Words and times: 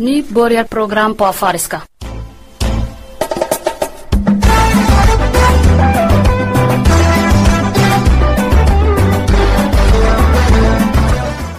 Nu 0.00 0.22
börjar 0.22 0.64
program 0.64 1.14
på 1.14 1.24
afariska. 1.24 1.82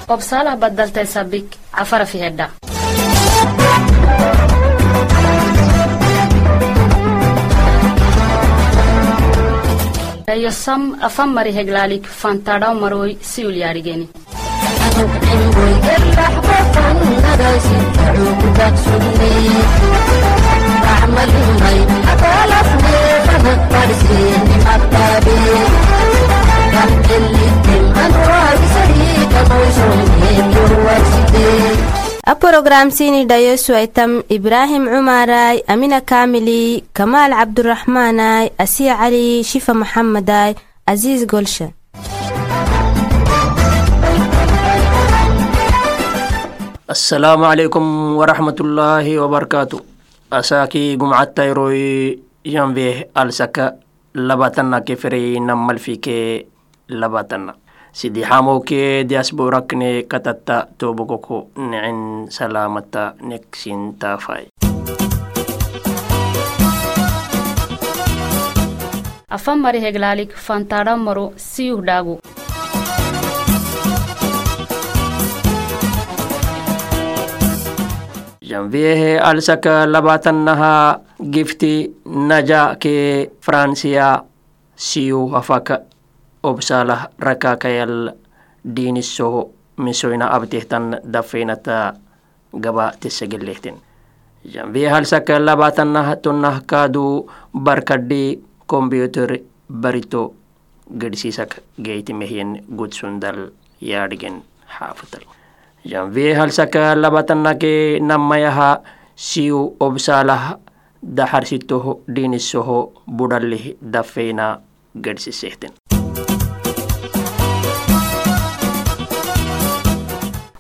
obsalah 0.08 0.58
badaltay 0.58 1.06
sabik 1.06 1.58
cafara 1.72 2.06
fi 2.06 2.18
hedha 2.18 2.48
eyo 10.34 10.52
sam 10.52 10.98
afan 11.02 11.30
mari 11.34 11.52
heglaalik 11.52 12.06
fantadhaw 12.22 12.74
maroy 27.96 28.58
siul 29.76 30.02
yaadhigeni 30.86 31.72
a 32.32 32.34
porogramsini 32.42 33.26
dhayosu 33.26 33.74
aitam 33.76 34.12
ibrahim 34.38 34.84
cumaray 34.94 35.58
amina 35.74 36.00
kamili 36.02 36.84
kamaal 36.94 37.32
cabduraxmaanay 37.40 38.46
asiya 38.64 38.96
cali 39.02 39.44
shifa 39.44 39.74
maxamaday 39.82 40.52
aziiz 40.92 41.26
golsha 41.26 41.68
Assalamualaikum 46.90 48.18
warahmatullahi 48.18 49.22
wabarakatuh. 49.22 49.78
الله 49.78 49.86
وبركاته 50.34 50.34
أساكي 50.34 50.98
جمعة 50.98 51.38
تيروي 51.38 52.18
al 53.14 53.30
saka. 53.30 53.78
labatanna 54.18 54.82
ke 54.82 54.98
fere 54.98 55.38
nammal 55.38 55.78
fike 55.78 56.50
labatanna 56.90 57.54
sidi 57.94 58.26
hamo 58.26 58.66
ke 58.66 59.06
diaspora 59.06 59.70
kne 59.70 60.10
katatta 60.10 60.66
toboko 60.82 61.22
ko 61.22 61.38
ne'en 61.62 62.26
salamata 62.34 63.14
neksin 63.22 63.94
tafai 64.02 64.50
afan 69.30 69.62
mari 69.62 69.78
heglaalik 69.78 70.34
fantaadhammaro 70.34 71.38
siyuh 71.38 71.86
janviyehe 78.50 79.12
alsaka 79.30 79.86
labatannaha 79.86 80.74
gifti 81.36 81.74
naja 82.30 82.74
ke 82.82 83.30
fransiya 83.46 84.26
siyu 84.74 85.22
hafaka 85.36 85.86
obsalah 86.42 87.14
rakakayal 87.20 88.18
diinisoho 88.66 89.54
misoyna 89.78 90.34
abtehtan 90.38 90.98
dafeynata 91.06 91.78
gaba 92.66 92.92
tesegelehten 93.00 93.78
janviye 94.54 94.90
halsaka 94.90 95.38
labatanah 95.40 96.18
tonah 96.24 96.66
kaadu 96.66 97.30
barkadhi 97.54 98.42
kombyuter 98.66 99.46
barito 99.70 100.34
gedsiisak 101.02 101.62
geytimehyen 101.78 102.66
gudsundal 102.80 103.52
yaadhigen 103.90 104.42
xaafatal 104.78 105.39
janviye 105.86 106.34
halsaka 106.34 106.96
labatanake 106.96 108.00
namayaha 108.00 108.82
siyu 109.16 109.76
obsalah 109.80 110.58
daxarsitoho 111.04 112.02
diinisoho 112.08 112.92
budhalih 113.08 113.76
dafeyna 113.82 114.60
gedhsisehten 114.96 115.72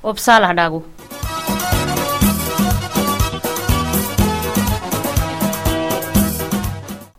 obsalah 0.04 0.54
dhaagu 0.56 0.82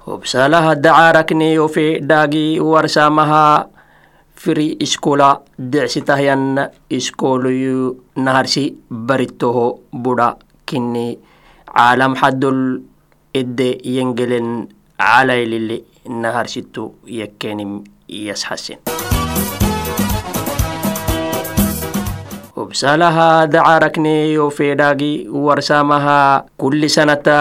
obsalaha 0.06 0.74
dacarakneyofe 0.74 2.00
dhaagi 2.02 2.60
warsamaha 2.60 3.66
firi 4.40 4.72
iskola 4.80 5.44
decsitahyan 5.72 6.72
iskoloyu 6.88 8.00
naharsi 8.16 8.72
baritoho 8.88 9.84
buda 9.92 10.28
kini 10.64 11.20
caalam 11.68 12.16
xadol 12.16 12.80
edde 13.40 13.68
yengelen 13.84 14.48
calaylili 14.96 15.84
naharsitu 16.08 16.88
yakkenim 17.04 17.84
yasxasen 18.08 18.80
obsalaha 22.56 23.44
dacarakneyo 23.44 24.48
fedhaagi 24.48 25.28
warsamaha 25.28 26.48
kulli 26.56 26.88
sanata 26.88 27.40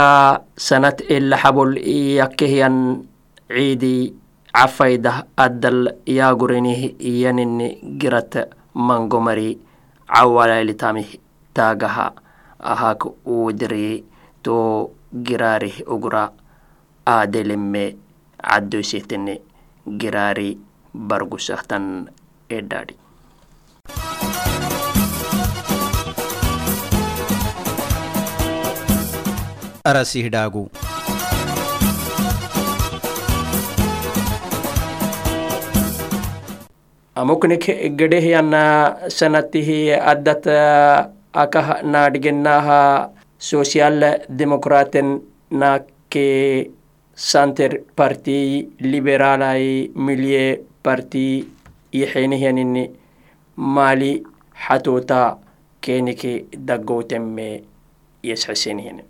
sanat 0.68 1.00
elaxabol 1.08 1.80
yakkehyan 2.20 3.08
ciidi 3.48 4.12
cafaydah 4.60 5.24
addal 5.40 5.96
yaagurinih 6.04 7.00
iyanini 7.00 7.80
girata 8.00 8.42
mangomari 8.76 9.56
cawalaylitami 10.04 11.04
taagaha 11.56 12.08
ahaak 12.72 13.08
uudiri 13.36 14.04
to 14.44 14.58
giraarih 15.28 15.78
ugura 15.96 16.24
aadeleme 17.16 17.86
caddoysehtene 18.44 19.36
giraari 20.02 20.50
bargusahtan 20.92 22.12
edhaadhi 22.60 23.00
arasih 29.90 30.28
muknik 37.26 37.66
gedehiyanna 37.98 38.96
sanatihi 39.10 39.92
addata 39.92 41.12
akah 41.34 41.84
na 41.84 42.10
dhigennaha 42.10 43.10
social 43.38 44.24
demokraten 44.30 45.22
na 45.52 45.80
ke 46.10 46.70
center 47.16 47.84
parti 47.96 48.70
liberalai 48.80 49.92
milie 49.96 50.64
parti 50.84 51.44
yixinihiyaninni 51.92 52.84
mali 53.58 54.24
xatuuta 54.56 55.38
keeniki 55.82 56.46
daggowtemme 56.56 57.64
yesxisinihin 58.24 59.04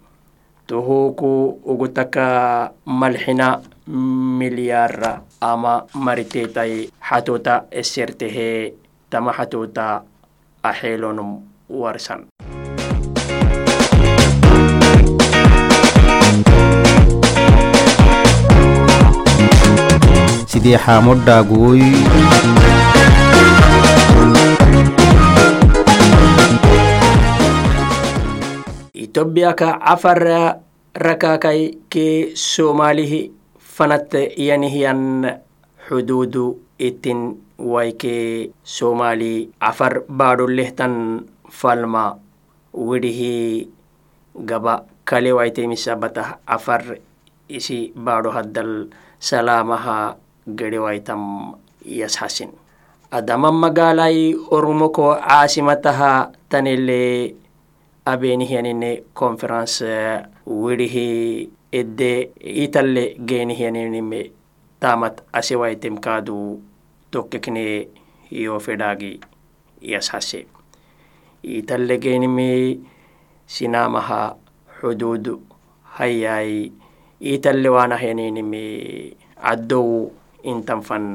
tuhuku 0.67 1.61
ugu 1.65 1.87
taka 1.93 2.27
malxina 2.85 3.61
milyara 3.89 5.21
ama 5.41 5.85
maritetai 5.93 6.89
xatota 7.01 7.65
esertehe 7.71 8.73
tama 9.09 9.33
xatota 9.33 10.03
axelonum 10.63 11.41
warsan. 11.69 12.29
Sidii 20.49 20.77
xaamodhaaguy 20.77 21.81
itobiaka 28.93 29.79
cafar 29.79 30.21
rakakai 30.93 31.77
ke 31.89 32.33
somalihi 32.35 33.38
fanat 33.79 34.11
yanihyan 34.35 35.23
xuduudu 35.87 36.59
itin 36.75 37.39
waike 37.55 38.51
somali 38.67 39.47
cafar 39.55 40.03
baadholehtan 40.19 41.23
falma 41.47 42.19
widhihi 42.75 43.71
gaba 44.35 44.83
kale 45.07 45.31
waitemisabatah 45.31 46.43
cafar 46.43 46.99
isi 47.47 47.95
baadho 47.95 48.35
haddal 48.35 48.91
salaamaha 49.19 50.19
gedhewaitam 50.59 51.55
yashasin 51.87 52.51
adama 53.15 53.47
magaalai 53.63 54.35
oromoko 54.51 55.15
caasimataha 55.23 56.35
tanele 56.51 57.31
abenihyanine 58.03 58.91
conference 59.15 59.87
widhihi 60.45 61.07
edde 61.71 62.31
italle 62.39 63.15
geenihyaninime 63.27 64.31
tamat 64.79 65.21
asewaitem 65.33 65.97
kaadu 65.97 66.61
tokkekne 67.11 67.87
yo 68.31 68.59
fedhaagi 68.59 69.19
yashase 69.81 70.45
italle 71.43 71.97
geenimi 71.97 72.79
sinamaha 73.45 74.35
xuduudu 74.79 75.41
hayay 75.97 76.71
iitalle 77.21 77.69
waanahenenime 77.69 78.63
caddow 79.41 80.11
intan 80.43 80.81
fan 80.81 81.05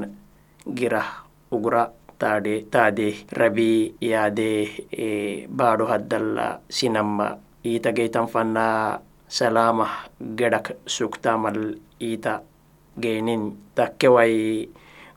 girah 0.69 1.25
ugra 1.51 1.89
taade 2.19 2.55
taade 2.73 3.27
rabi 3.33 3.95
yaade 4.01 4.49
e 4.93 5.09
baado 5.49 5.87
haddalla 5.87 6.61
sinamma. 6.69 7.39
Iita 7.65 7.93
geytan 7.97 8.29
fanna 8.29 9.01
salamah 9.29 10.09
gedak 10.21 10.77
suktamal 10.87 11.79
iita 11.99 12.43
geenin 12.99 13.57
takke 13.75 14.07
way 14.07 14.67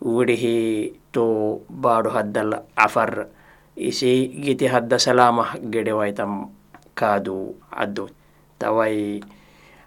wirihi 0.02 0.94
to 1.14 1.62
baadu 1.70 2.14
haddal 2.14 2.66
afar 2.78 3.30
isi 3.78 4.34
giti 4.42 4.66
hadda 4.66 4.98
salamah 4.98 5.58
gede 5.62 5.94
waytam 5.94 6.50
kaadu 6.98 7.54
addu 7.70 8.10
tawai 8.58 9.22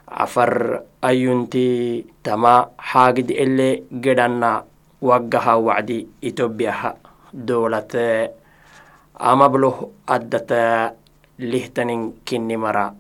afar 0.07 0.83
ayunti 1.03 2.03
tama 2.23 2.71
haagid 2.79 3.35
ele 3.35 3.87
gedanna 3.91 4.63
waggaha 5.03 5.59
wacdi 5.59 6.07
etiobiyaha 6.23 6.95
dowlate 7.35 8.35
amabloh 9.19 9.91
addata 10.07 10.95
lihtanin 11.39 12.21
kinni 12.27 12.55
mara 12.59 13.00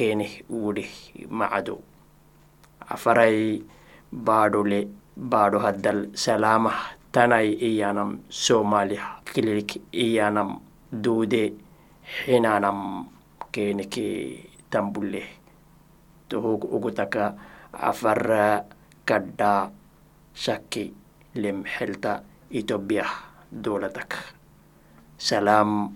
kene 0.00 0.48
wudi 0.48 0.88
macado 1.28 1.76
afarai 2.88 3.60
baadole 4.08 4.88
baado 5.12 5.60
haddal 5.60 6.08
salamah 6.16 6.96
tanai 7.12 7.52
iyanam 7.68 8.24
somalia 8.32 9.20
kililik 9.28 9.76
iyanam 9.92 10.56
duude 10.88 11.52
xinanam 12.00 13.12
keneke 13.52 14.40
tambulle 14.72 15.20
tohog 16.32 16.64
ugutaka 16.64 17.36
afar 17.76 18.64
kadda 19.04 19.68
shakki 20.32 20.96
lem 21.36 21.60
xelta 21.68 22.24
ethiopia 22.48 23.04
dowlatak 23.52 24.16
salam 25.20 25.92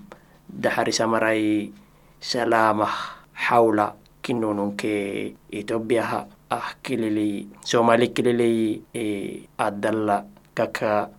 daharisamarai 0.53 1.73
salamah 2.21 3.24
xawla 3.47 3.87
kinonunke 4.25 4.95
ethiopia 5.53 6.27
ah 6.57 6.69
kilili 6.83 7.47
somali 7.71 8.09
kilili 8.15 8.83
e 8.95 9.05
addalla 9.67 10.25
kaka 10.55 11.11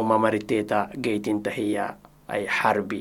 umamariteta 0.00 0.78
geytintahiya 1.04 1.86
ay 2.28 2.42
xarbi 2.46 3.00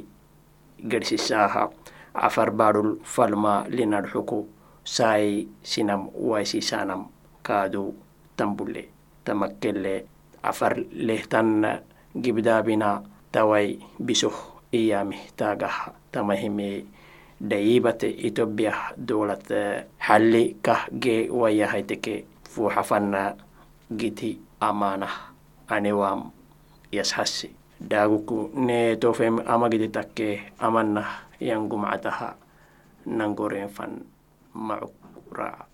gersisaha 0.89 1.69
afar 2.13 2.49
baadul 2.59 2.99
falma 3.03 3.65
linadxuku 3.69 4.39
sai 4.83 5.47
sinam 5.63 6.11
waisisanam 6.13 7.07
kaadu 7.43 7.95
tambulle 8.35 8.83
tamakkelle. 9.23 10.05
Afar 10.43 10.75
lehtan 10.91 11.63
gibdaabina 12.11 12.99
tawai 13.31 13.79
bisoh 13.95 14.59
iyami 14.75 15.15
taagah 15.39 15.95
tamahime 16.11 16.83
dayibate 17.43 18.07
ethiopia 18.07 18.95
dowlat 18.95 19.43
xalli 19.99 20.55
kah 20.63 20.87
ge 20.95 21.27
wayahaiteke 21.27 22.23
fuuxafanna 22.47 23.35
giti 23.91 24.39
amanah 24.63 25.35
anewam 25.67 26.31
yashassi 26.87 27.51
daaguku 27.83 28.55
ne 28.55 28.95
tofem 28.95 29.43
amagidi 29.43 29.91
takke 29.91 30.55
amanah 30.55 31.27
yangumcataha 31.43 32.39
nangoren 33.11 33.67
fan 33.67 34.07
macuk 34.55 34.95
raaca 35.35 35.73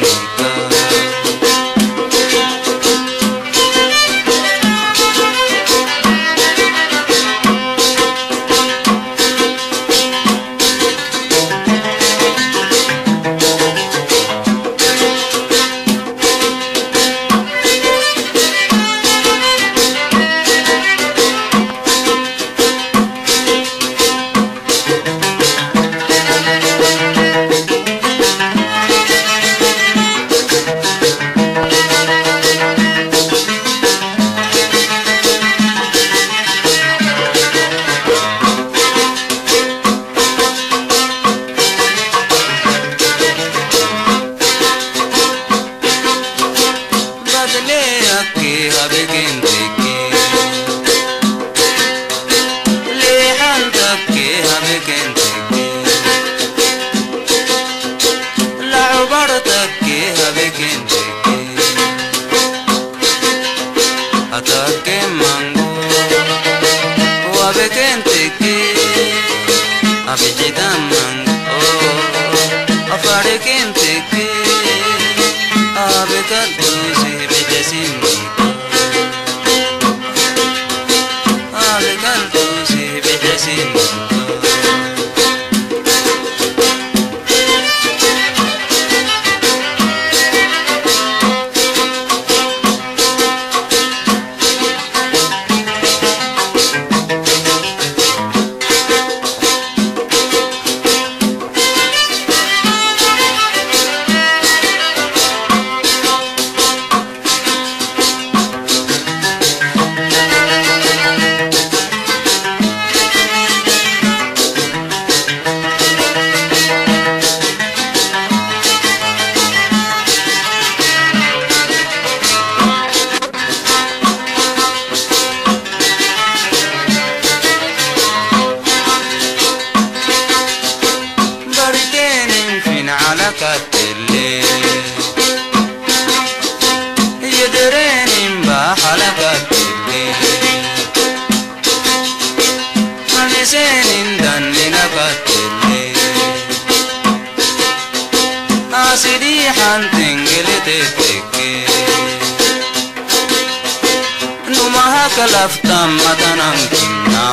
matanankinna 156.11 157.23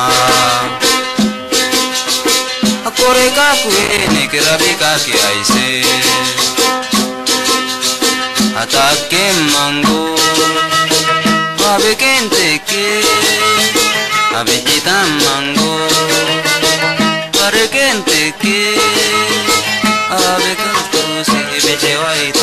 akore 2.87 3.27
kakuene 3.37 4.27
kirabi 4.31 4.71
kake 4.79 5.13
aise. 5.29 5.67
Atake 8.61 9.23
mango. 9.53 10.15
Babe 11.59 11.95
kenteke 12.01 12.85
abejita 14.39 14.97
mango. 15.23 15.73
Pare 17.35 17.65
kenteke 17.75 18.59
abe 20.15 20.51
kantu 20.61 21.03
si 21.27 21.67
bechewaita 21.67 22.38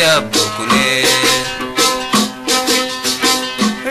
yabbokune 0.00 1.04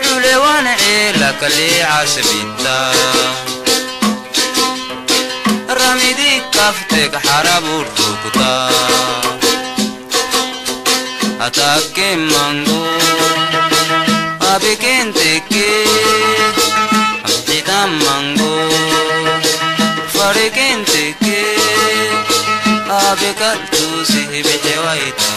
culewan 0.04 0.66
ceelakali 0.82 1.68
casbitta 1.90 2.76
ramidi 5.80 6.32
kaftek 6.56 7.12
xaraburtukta 7.26 8.50
atakke 11.46 12.08
mango 12.32 12.82
abikenteke 14.52 15.68
abdida 17.28 17.80
mango 18.04 18.54
farikenteke 20.14 21.38
abikattu 23.06 23.84
sihibitewaita 24.10 25.30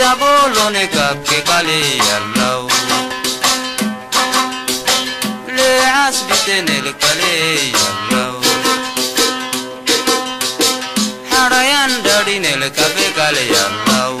Ita 0.00 0.16
bolone 0.16 0.88
kakke 0.88 1.44
all'au? 1.44 2.72
Le 5.52 5.72
asbite 6.08 6.56
nel 6.64 6.88
kale 7.02 7.34
yallau 7.76 8.40
Harayan 11.28 11.92
dadi 12.00 12.40
nel 12.40 12.64
kape 12.72 13.06
kale 13.12 13.44
all'au? 13.66 14.16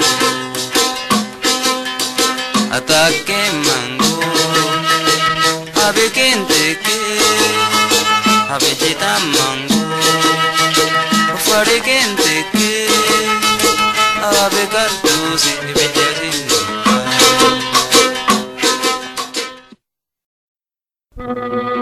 Atakke 2.76 3.40
mango 3.64 4.20
ave 5.88 6.06
kente 6.12 6.76
ke 6.84 7.00
ave 8.52 8.70
jita 8.76 9.14
mango. 9.32 9.80
Fare 11.48 11.80
kente 11.80 12.36
ke 12.52 12.70
ave 14.44 14.64
kartusi 14.72 15.69
Mm-hmm. 21.20 21.79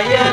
yeah. 0.00 0.31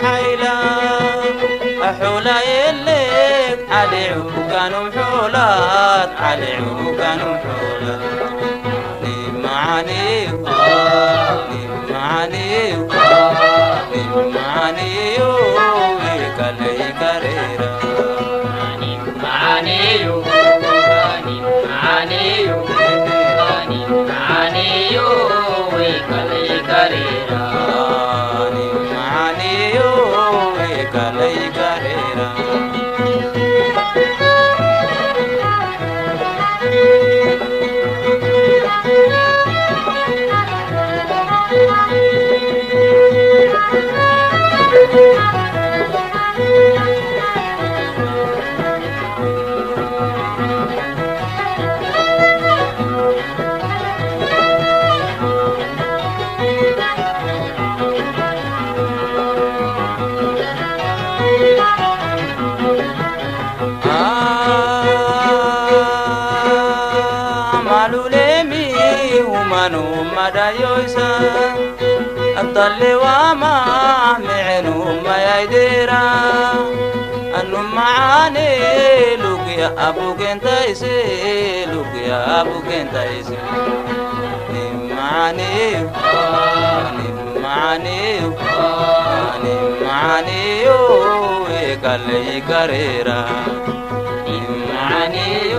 حيلا 0.03 0.57
حولا 1.99 2.37
يليك 2.41 3.59
علي 3.71 4.09
عوكان 4.09 4.73
وحولات 4.73 6.09
علي 6.21 6.53
عوكان 6.55 7.19
وحولات 7.21 8.01
نيم 9.03 9.41
معاني 9.43 10.27
نيم 11.51 11.71
معاني 11.91 12.71
نيم 12.71 14.33
معاني 14.35 15.15
يومي 15.19 16.19
كالي 16.37 16.77
كريرا 16.99 17.79
نيم 18.79 19.13
معاني 19.23 20.01
يومي 20.01 20.46
اللي 72.87 72.95
وما 72.95 74.17
معينهم 74.19 75.03
ما 75.03 75.41
يديرا. 75.41 76.11
أنهم 77.41 77.75
معاني 77.75 79.15
لوك 79.15 79.47
يا 79.57 79.89
أبو 79.89 80.15
انت 80.31 80.43
يسي 80.69 81.65
لوك 81.65 81.93
يا 82.07 82.41
أبوك 82.41 82.65
انت 82.65 82.95
يسي 83.19 83.37
معاني 84.95 85.89
معاني 87.43 88.19
معاني 89.91 90.63
يكالي 91.61 92.41
كريرا 92.41 93.25
معاني 94.73 95.55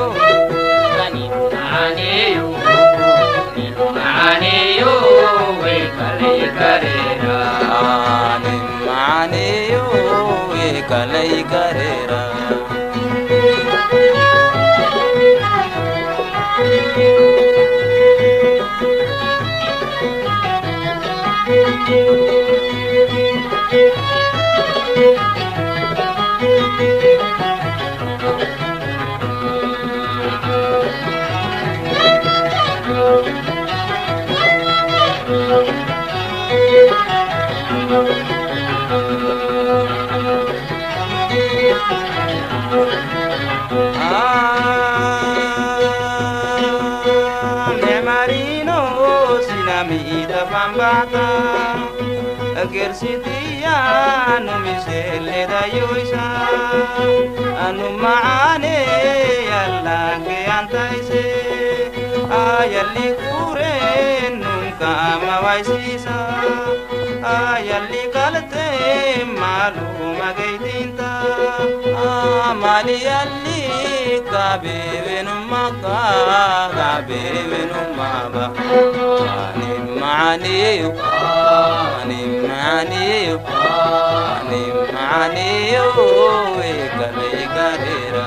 معاني 1.52 2.40
معاني 3.94 4.84
Kalei 10.88 11.44
karera 11.50 12.57
Ah, 47.20 47.72
nemarino 47.84 48.80
sinamita 49.46 50.40
pambata 50.52 51.26
gersitiya 52.72 53.76
numiseledayoisa 54.44 56.24
anumaane 57.66 58.76
yalange 59.50 60.38
antaise 60.58 61.24
ayalli 62.40 63.08
kuren 63.28 64.36
qaama 64.80 65.34
waysiisa 65.44 66.16
yalli 67.70 68.02
qalatee 68.14 69.24
maaluma 69.40 70.28
gaytiinta 70.38 71.10
maali 72.62 72.96
yalli 73.08 73.60
kabeebenummaa 74.32 75.70
kabeebenummaaba 76.78 78.44
ani 79.44 79.70
maaniyo 80.00 80.90
ani 82.00 82.20
maaniyo 82.48 83.36
ani 84.36 84.62
maaniyo 84.94 85.86
eegaleegareera 86.70 88.26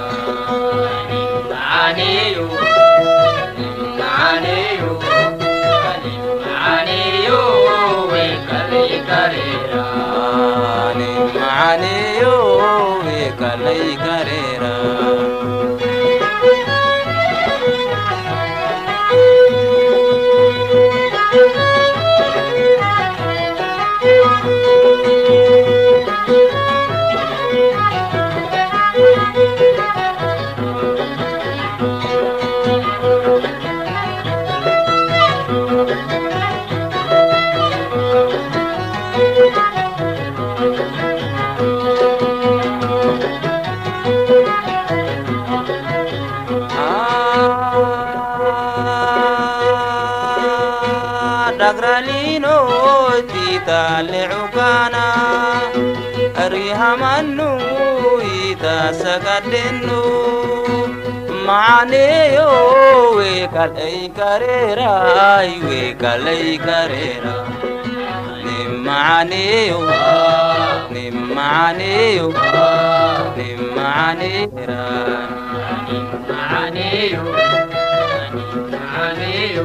maaniyo. 1.52 2.46
करे 14.04 14.51
tasagadhennu 58.64 60.02
macaneyo 61.48 62.50
weekalay 63.18 64.00
kareeray 64.18 65.52
weekalay 65.68 66.48
kareera 66.66 67.36
nim 68.46 68.72
macaneyo 68.88 69.80
nim 70.94 71.16
macaneyo 71.38 72.28
nim 73.38 73.60
macaneera 73.78 74.82
macaneyo 76.30 77.24
macaneyo 78.72 79.64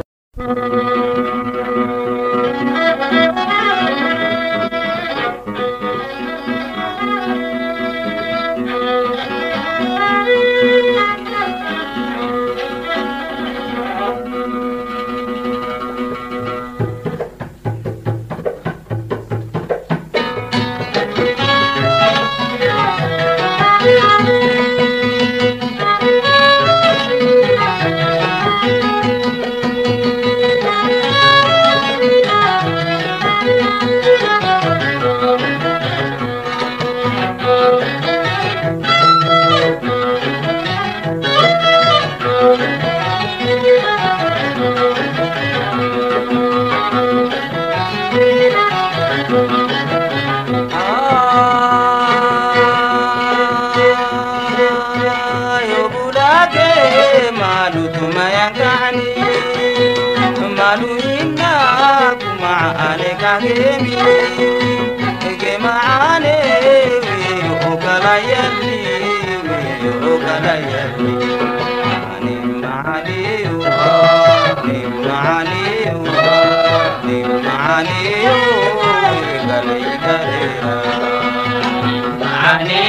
Amén. 82.58 82.85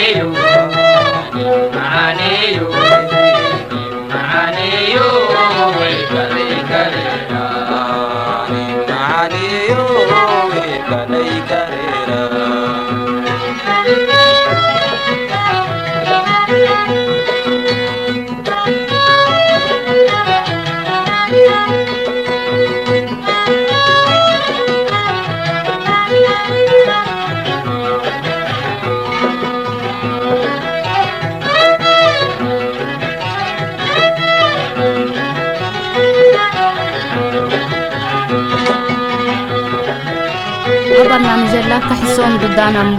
Natahison.danam 41.78 42.90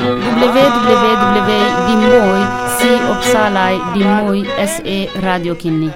www.dimoi 0.43 2.43
si 2.79 2.91
radio 5.21 5.55
kinni 5.55 5.91